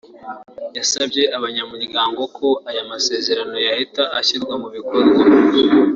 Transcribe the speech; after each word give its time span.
yasabye 0.77 1.23
abanyamuryango 1.37 2.21
ko 2.37 2.47
aya 2.69 2.83
masezerano 2.91 3.55
yahita 3.67 4.03
ashyirwa 4.19 4.53
mu 4.61 4.69
bikorwa 4.75 5.21